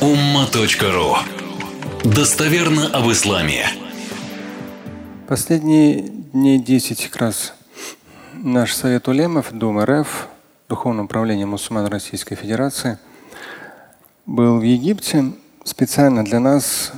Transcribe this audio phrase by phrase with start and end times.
[0.00, 1.16] umma.ru
[2.04, 3.66] Достоверно об исламе.
[5.26, 7.54] Последние дней 10 как раз
[8.34, 10.28] наш Совет Улемов, Дом РФ,
[10.68, 12.98] Духовное управление мусульман Российской Федерации,
[14.26, 15.32] был в Египте.
[15.64, 16.92] Специально для нас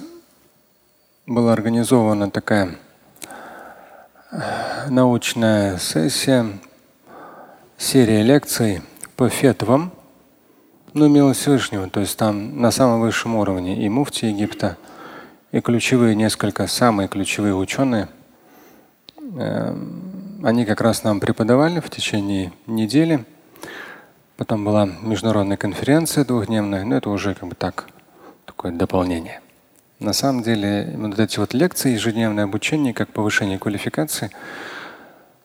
[1.25, 2.79] была организована такая
[4.33, 6.47] э, научная сессия,
[7.77, 8.83] серия лекций
[9.15, 9.93] по фетвам,
[10.95, 14.77] ну, милость Всевышнего, то есть там на самом высшем уровне и муфти Египта,
[15.53, 18.09] и ключевые несколько, самые ключевые ученые,
[19.37, 19.77] э,
[20.43, 23.25] они как раз нам преподавали в течение недели.
[24.37, 27.89] Потом была международная конференция двухдневная, но это уже как бы так,
[28.47, 29.41] такое дополнение.
[29.99, 34.31] На самом деле, вот эти вот лекции, ежедневное обучение, как повышение квалификации.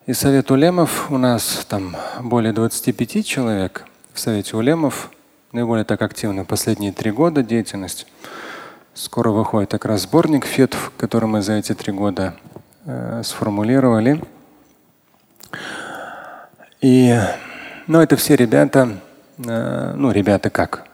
[0.06, 5.10] И совет улемов у нас там более 25 человек в совете улемов,
[5.54, 8.06] наиболее так активно последние три года деятельность.
[8.92, 12.34] Скоро выходит как раз сборник фетв, который мы за эти три года
[12.84, 14.20] э, сформулировали.
[16.80, 17.16] И,
[17.86, 18.98] ну, это все ребята,
[19.38, 20.88] э, ну, ребята как,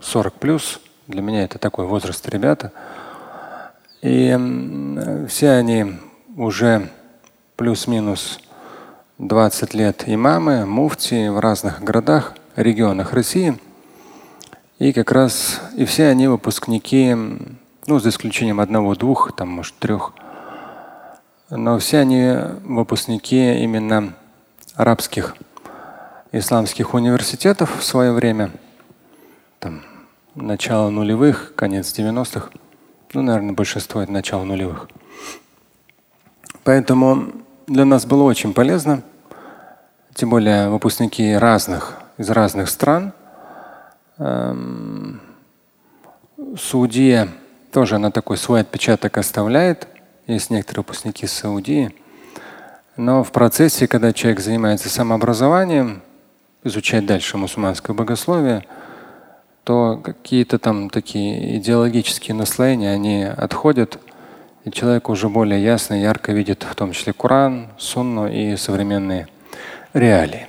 [0.00, 2.72] 40 плюс, для меня это такой возраст ребята.
[4.00, 5.98] И все они
[6.36, 6.88] уже
[7.56, 8.38] плюс-минус
[9.18, 13.58] 20 лет имамы, муфти в разных городах, регионах России.
[14.78, 17.12] И как раз и все они выпускники,
[17.86, 20.12] ну, за исключением одного-двух, там, может, трех,
[21.50, 24.14] но все они выпускники именно
[24.76, 25.34] арабских
[26.30, 28.52] исламских университетов в свое время.
[29.58, 29.82] Там,
[30.36, 32.50] начало нулевых, конец 90-х.
[33.14, 34.88] Ну, наверное, большинство это начало нулевых.
[36.62, 37.32] Поэтому
[37.66, 39.02] для нас было очень полезно,
[40.14, 43.12] тем более выпускники разных, из разных стран.
[44.18, 45.20] Эм,
[46.56, 47.28] Саудия
[47.72, 49.88] тоже на такой свой отпечаток оставляет.
[50.26, 51.94] Есть некоторые выпускники Саудии.
[52.96, 56.02] Но в процессе, когда человек занимается самообразованием,
[56.64, 58.64] изучать дальше мусульманское богословие–
[59.68, 63.98] то какие-то там такие идеологические наслоения, они отходят,
[64.64, 69.28] и человек уже более ясно и ярко видит в том числе Коран, Сунну и современные
[69.92, 70.46] реалии.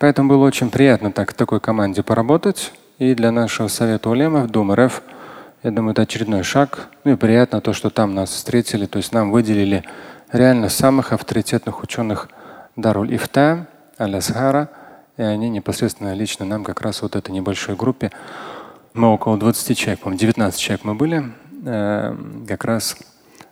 [0.00, 2.72] Поэтому было очень приятно так в такой команде поработать.
[3.02, 5.02] И для нашего совета улемов, Дум РФ,
[5.64, 6.88] я думаю, это очередной шаг.
[7.02, 9.82] Ну и приятно то, что там нас встретили, то есть нам выделили
[10.30, 12.28] реально самых авторитетных ученых
[12.76, 13.66] Даруль Ифта,
[13.98, 14.68] Аль-Асхара–
[15.16, 18.10] и они непосредственно лично нам как раз вот этой небольшой группе,
[18.94, 21.24] мы около 20 человек, по 19 человек мы были,
[21.64, 22.16] э,
[22.48, 22.96] как раз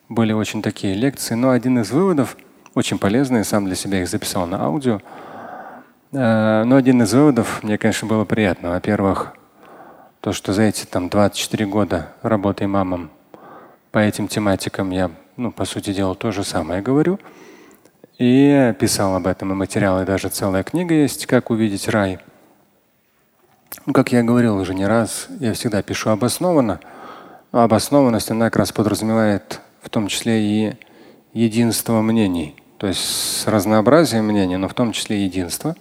[0.09, 1.35] были очень такие лекции.
[1.35, 2.37] Но один из выводов,
[2.75, 5.01] очень полезный, сам для себя их записал на аудио,
[6.13, 8.71] э, но один из выводов мне, конечно, было приятно.
[8.71, 9.35] Во-первых,
[10.21, 13.11] то, что за эти там 24 года работы имамом
[13.91, 17.19] по этим тематикам я, ну, по сути дела, то же самое говорю–
[18.21, 22.19] и писал об этом и материалы, даже целая книга есть «Как увидеть рай».
[23.87, 26.81] Ну, как я говорил уже не раз, я всегда пишу обоснованно.
[27.51, 30.77] Но обоснованность, она как раз подразумевает в том числе и
[31.33, 32.57] единство мнений.
[32.77, 35.75] То есть с разнообразием мнений, но в том числе единство.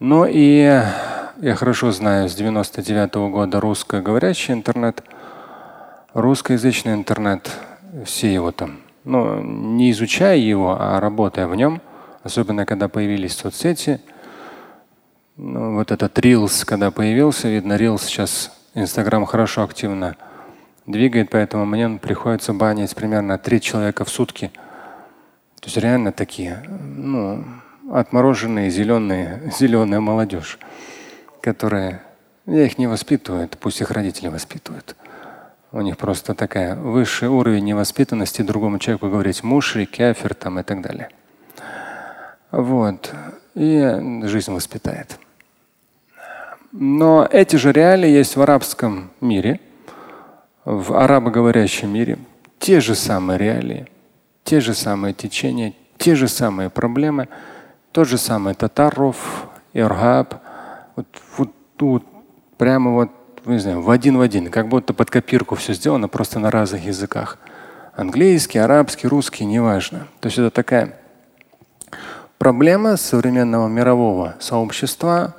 [0.00, 0.80] Но и
[1.40, 5.02] я хорошо знаю с 99 -го года русскоговорящий интернет,
[6.14, 7.50] русскоязычный интернет,
[8.04, 11.80] все его там ну, не изучая его, а работая в нем,
[12.22, 14.00] особенно когда появились соцсети,
[15.36, 20.16] ну, вот этот Reels, когда появился, видно, Reels сейчас Инстаграм хорошо активно
[20.86, 24.50] двигает, поэтому мне приходится банить примерно три человека в сутки.
[25.60, 27.44] То есть реально такие, ну,
[27.92, 30.58] отмороженные, зеленые, зеленая молодежь,
[31.46, 32.02] которая,
[32.46, 34.96] я их не воспитываю, пусть их родители воспитывают.
[35.70, 40.82] У них просто такая высший уровень невоспитанности другому человеку говорить мушри, кефир там и так
[40.82, 41.08] далее.
[42.50, 43.12] Вот.
[43.54, 45.20] И жизнь воспитает.
[46.72, 49.60] Но эти же реалии есть в арабском мире,
[50.64, 52.18] в арабоговорящем мире.
[52.58, 53.86] Те же самые реалии,
[54.42, 57.28] те же самые течения, те же самые проблемы,
[57.92, 60.42] тот же самый татаров, ирхаб.
[60.96, 61.06] Вот,
[61.36, 62.04] вот тут
[62.56, 63.10] прямо вот
[63.46, 66.50] ну, не знаю, в один в один, как будто под копирку все сделано, просто на
[66.50, 67.38] разных языках.
[67.94, 70.08] Английский, арабский, русский, неважно.
[70.20, 70.96] То есть это такая
[72.38, 75.36] проблема современного мирового сообщества.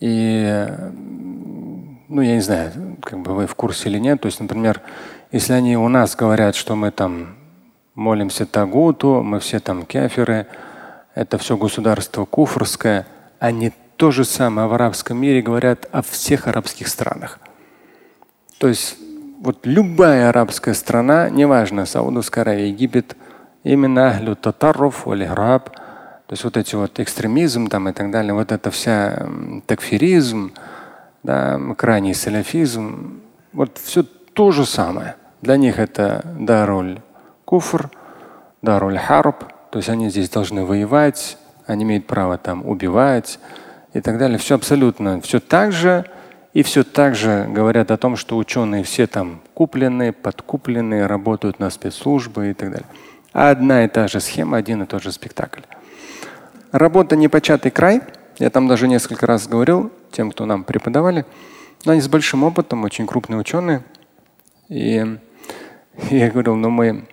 [0.00, 0.66] И,
[2.08, 4.20] ну, я не знаю, как бы вы в курсе или нет.
[4.20, 4.80] То есть, например,
[5.30, 7.36] если они у нас говорят, что мы там
[7.94, 10.48] молимся Тагуту, мы все там кеферы,
[11.14, 13.06] это все государство куфрское,
[13.38, 17.38] они то же самое в арабском мире говорят о всех арабских странах.
[18.56, 18.96] То есть
[19.42, 23.14] вот любая арабская страна, неважно, Саудовская Аравия, Египет,
[23.62, 28.52] именно ахлю татарруф, валихраб, то есть вот эти вот экстремизм там и так далее, вот
[28.52, 29.28] это вся
[29.66, 30.54] такфиризм,
[31.22, 33.20] да, крайний саляфизм,
[33.52, 35.16] вот все то же самое.
[35.42, 37.00] Для них это даруль
[37.44, 37.90] куфр,
[38.62, 41.36] даруль харб, то есть они здесь должны воевать,
[41.66, 43.38] они имеют право там убивать
[43.92, 44.38] и так далее.
[44.38, 46.04] Все абсолютно, все так же.
[46.52, 51.70] И все так же говорят о том, что ученые все там куплены, подкуплены, работают на
[51.70, 52.88] спецслужбы и так далее.
[53.32, 55.60] Одна и та же схема, один и тот же спектакль.
[56.72, 58.02] Работа непочатый край.
[58.38, 61.24] Я там даже несколько раз говорил тем, кто нам преподавали.
[61.84, 63.84] Но они с большим опытом, очень крупные ученые.
[64.68, 65.04] И
[66.10, 67.06] я говорил, ну мы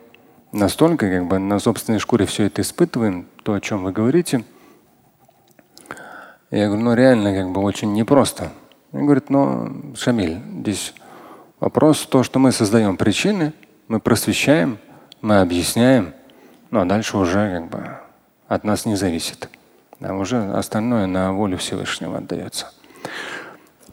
[0.51, 4.43] настолько как бы на собственной шкуре все это испытываем, то, о чем вы говорите.
[6.49, 8.51] Я говорю, ну реально как бы очень непросто.
[8.93, 10.93] Он говорит, ну, Шамиль, здесь
[11.59, 13.51] вопрос в том, что мы создаем причины,
[13.89, 14.77] мы просвещаем,
[15.21, 16.13] мы объясняем,
[16.71, 17.97] ну а дальше уже как бы
[18.47, 19.49] от нас не зависит.
[19.99, 22.71] А уже остальное на волю Всевышнего отдается.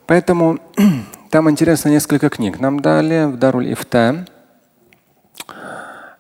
[0.07, 0.61] Поэтому
[1.31, 2.61] там интересно несколько книг.
[2.61, 4.27] Нам дали в Даруль Ифта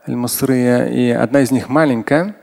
[0.09, 2.35] Аль-Масрия, и одна из них маленькая.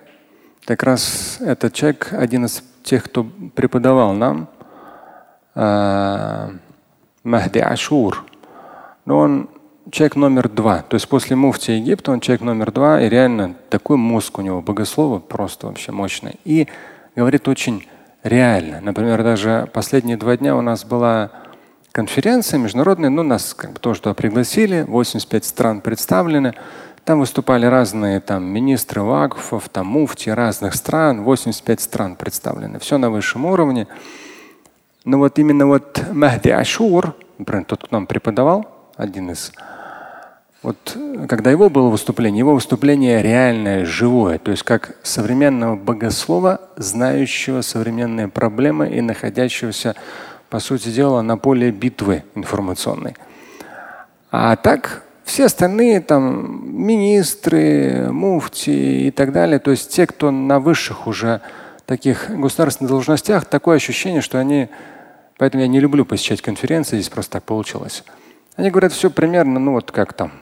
[0.65, 3.25] Как раз этот человек, один из тех, кто
[3.55, 4.47] преподавал нам,
[5.55, 6.51] а,
[7.23, 8.25] Махди Ашур.
[9.05, 9.49] Но он
[9.91, 10.79] человек номер два.
[10.79, 13.01] То есть после муфти Египта он человек номер два.
[13.01, 16.39] И реально такой мозг у него, богослова, просто вообще мощный.
[16.45, 16.67] И
[17.15, 17.87] говорит очень
[18.23, 18.81] реально.
[18.81, 21.31] Например, даже последние два дня у нас была
[21.91, 23.09] конференция международная.
[23.09, 24.83] Ну, нас как бы тоже туда пригласили.
[24.87, 26.53] 85 стран представлены.
[27.05, 31.23] Там выступали разные там, министры вакфов, там муфти разных стран.
[31.23, 32.79] 85 стран представлены.
[32.79, 33.87] Все на высшем уровне.
[35.03, 38.67] Но вот именно вот Махди Ашур, например, тот, кто нам преподавал,
[38.97, 39.51] один из,
[40.61, 40.95] вот
[41.27, 48.27] когда его было выступление, его выступление реальное, живое, то есть как современного богослова, знающего современные
[48.27, 49.95] проблемы и находящегося,
[50.51, 53.15] по сути дела, на поле битвы информационной.
[54.29, 60.59] А так все остальные там министры, муфти и так далее, то есть те, кто на
[60.59, 61.41] высших уже
[61.85, 64.69] таких государственных должностях, такое ощущение, что они
[65.41, 68.03] Поэтому я не люблю посещать конференции, здесь просто так получилось.
[68.57, 70.33] Они говорят все примерно, ну вот как там.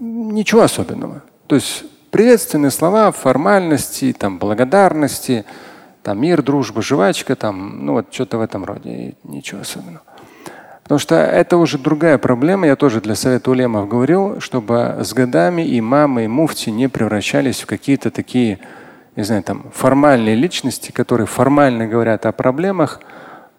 [0.00, 1.22] Ничего особенного.
[1.48, 5.44] То есть приветственные слова, формальности, там, благодарности,
[6.02, 8.90] там, мир, дружба, жвачка, там, ну вот что-то в этом роде.
[8.90, 10.02] И ничего особенного.
[10.88, 12.66] Потому что это уже другая проблема.
[12.66, 17.66] Я тоже для Совета Улемов говорил, чтобы с годами имамы и муфти не превращались в
[17.66, 18.58] какие-то такие,
[19.14, 23.02] не знаю, там, формальные личности, которые формально говорят о проблемах,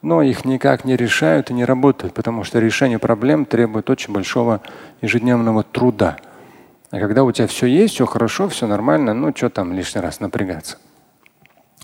[0.01, 4.61] но их никак не решают и не работают, потому что решение проблем требует очень большого
[5.03, 6.17] ежедневного труда.
[6.89, 10.19] А когда у тебя все есть, все хорошо, все нормально, ну что там лишний раз
[10.19, 10.77] напрягаться.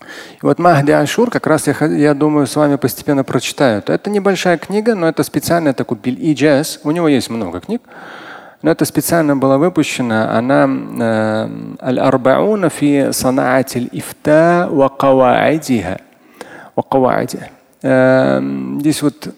[0.01, 3.81] И вот Махди Ашур, как раз я, я думаю, с вами постепенно прочитаю.
[3.85, 6.79] Это небольшая книга, но это специально такой биль иджаз.
[6.83, 7.81] У него есть много книг.
[8.61, 10.37] Но это специально была выпущена.
[10.37, 11.49] Она э,
[11.81, 16.01] Аль-Арбауна фи санаатиль ифта ва каваидиха.
[17.81, 19.29] Эм, здесь вот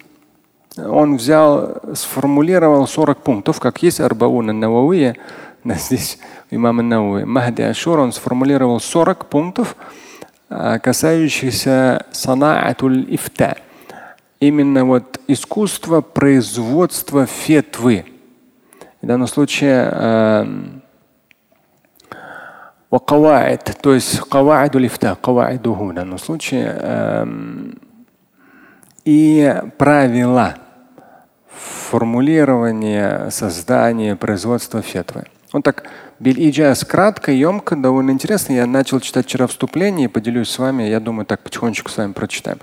[0.76, 5.16] он взял, сформулировал 40 пунктов, как есть Арбауна Навауия,
[5.64, 6.18] здесь
[6.50, 7.24] имам Навауи.
[7.24, 10.07] Махди Ашур, он сформулировал 40 пунктов, э,
[10.48, 13.56] касающихся санаатуль ифта.
[14.40, 18.06] Именно вот искусство производства фетвы.
[19.02, 20.46] В данном случае э,
[23.82, 26.76] то есть каваиду лифта, каваидуху в данном случае.
[26.78, 27.26] Э,
[29.04, 30.56] и правила
[31.90, 35.24] формулирования, создания, производства фетвы.
[35.52, 35.84] Он так
[36.20, 38.52] Биль-Иджаз кратко, емко, довольно интересно.
[38.52, 40.82] Я начал читать вчера вступление и поделюсь с вами.
[40.82, 42.58] Я думаю, так потихонечку с вами прочитаем.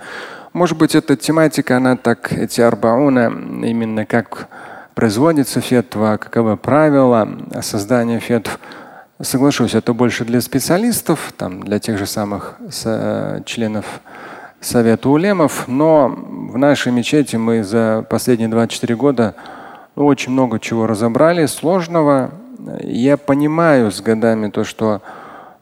[0.52, 3.26] Может быть, эта тематика, она так, эти арбауна,
[3.66, 4.48] именно как
[4.94, 7.28] производится фетва, каковы правила
[7.60, 8.58] создания фетв.
[9.20, 12.58] Соглашусь, это больше для специалистов, там, для тех же самых
[13.44, 14.00] членов
[14.60, 19.34] Совета улемов, но в нашей мечети мы за последние 24 года
[19.94, 22.30] очень много чего разобрали, сложного.
[22.82, 25.02] Я понимаю с годами то, что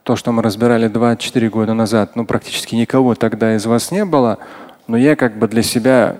[0.04, 4.38] то, что мы разбирали 24 года назад, ну практически никого тогда из вас не было,
[4.86, 6.18] но я как бы для себя,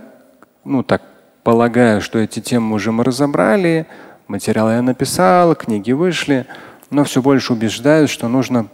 [0.65, 1.03] ну так
[1.43, 3.87] полагаю, что эти темы уже мы разобрали,
[4.27, 6.47] материалы я написал, книги вышли,
[6.91, 8.69] но все больше убеждаюсь, что нужно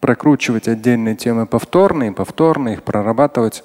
[0.00, 3.62] прокручивать отдельные темы повторные, повторно их прорабатывать.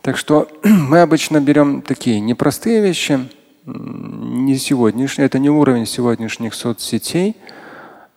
[0.00, 3.28] Так что мы обычно берем такие непростые вещи,
[3.68, 7.36] не сегодняшний, это не уровень сегодняшних соцсетей.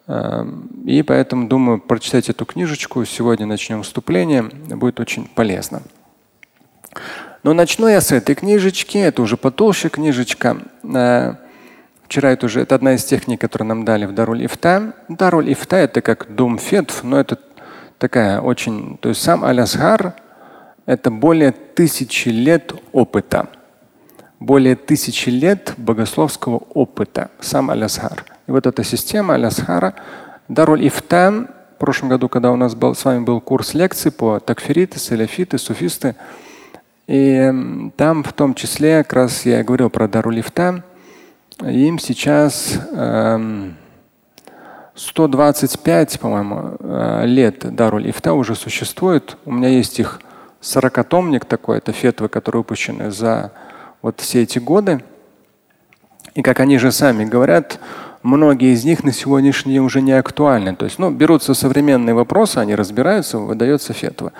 [0.07, 3.03] Эм, и поэтому думаю, прочитать эту книжечку.
[3.05, 4.43] Сегодня начнем вступление.
[4.43, 5.81] Будет очень полезно.
[7.43, 8.97] Но начну я с этой книжечки.
[8.97, 10.57] Это уже потолще книжечка.
[10.83, 11.35] Э,
[12.05, 14.93] вчера это уже это одна из техник, которые нам дали в Даруль Ифта.
[15.07, 17.39] Даруль Ифта это как дом фетв, но это
[17.97, 20.15] такая очень, то есть сам Аль-Асгар
[20.85, 23.47] это более тысячи лет опыта.
[24.41, 27.29] Более тысячи лет богословского опыта.
[27.41, 28.25] Сам Аль-Асгар.
[28.47, 29.93] И вот эта система Аль-Асхара,
[30.47, 34.39] Даруль Ифтам, в прошлом году, когда у нас был, с вами был курс лекций по
[34.39, 36.15] такфириты, саляфиты, суфисты,
[37.05, 40.81] и там в том числе, как раз я говорил про Даруль Ифтам,
[41.61, 43.75] им сейчас эм,
[44.95, 49.37] 125, по-моему, э, лет Даруль Ифта уже существует.
[49.45, 50.19] У меня есть их
[50.63, 53.51] 40-томник такой, это фетвы, которые выпущены за
[54.01, 55.03] вот все эти годы.
[56.33, 57.79] И как они же сами говорят,
[58.23, 60.75] многие из них на сегодняшний день уже не актуальны.
[60.75, 64.31] То есть ну, берутся современные вопросы, они разбираются, выдается фетва.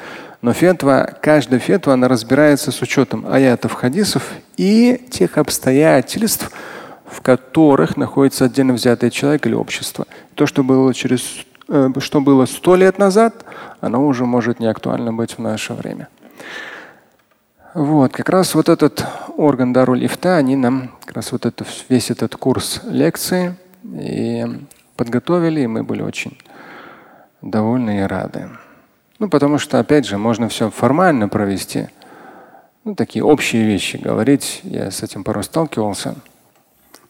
[0.42, 6.52] Но фетва, каждая фетва, она разбирается с учетом аятов, хадисов и тех обстоятельств,
[7.06, 10.08] в которых находится отдельно взятый человек или общество.
[10.36, 13.46] То, что было через э, что было сто лет назад,
[13.82, 16.08] оно уже может не актуально быть в наше время.
[17.74, 19.06] Вот, как раз вот этот
[19.38, 24.46] орган Даруль Ифта, они нам как раз вот это, весь этот курс лекции и
[24.98, 26.38] подготовили, и мы были очень
[27.42, 28.50] довольны и рады.
[29.20, 31.88] Ну, потому что, опять же, можно все формально провести.
[32.84, 34.60] Ну, такие общие вещи говорить.
[34.64, 36.16] Я с этим порой сталкивался,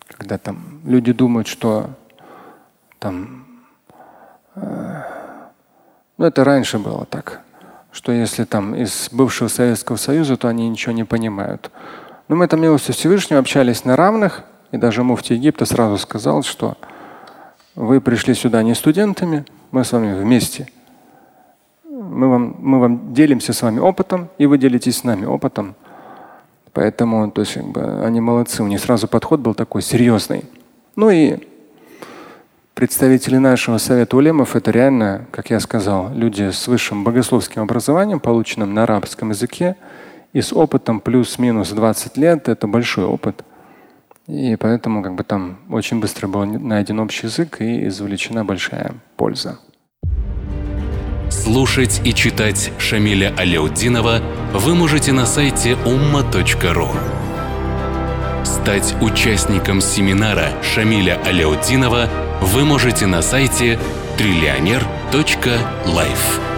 [0.08, 1.90] когда там люди думают, что
[3.00, 3.48] там
[4.56, 5.02] э,
[6.18, 7.42] ну, это раньше было так,
[7.92, 11.72] что если там из бывшего Советского Союза, то они ничего не понимают.
[12.28, 16.78] Но мы там милостью Всевышнего общались на равных, и даже муфти Египта сразу сказал, что
[17.76, 20.68] вы пришли сюда не студентами, мы с вами вместе.
[21.84, 25.76] Мы вам, мы вам делимся с вами опытом, и вы делитесь с нами опытом.
[26.74, 28.64] Поэтому то есть, они молодцы.
[28.64, 30.46] У них сразу подход был такой серьезный.
[30.96, 31.38] Ну и
[32.74, 38.74] представители нашего совета улемов это реально, как я сказал, люди с высшим богословским образованием, полученным
[38.74, 39.76] на арабском языке,
[40.34, 42.48] и с опытом плюс-минус 20 лет.
[42.48, 43.44] Это большой опыт.
[44.28, 49.60] И поэтому как бы там очень быстро был найден общий язык и извлечена большая польза.
[51.30, 54.22] Слушать и читать Шамиля Аляутдинова
[54.54, 56.88] вы можете на сайте umma.ru.
[58.46, 63.80] Стать участником семинара Шамиля Аляутдинова вы можете на сайте
[64.18, 66.51] триллионер.life.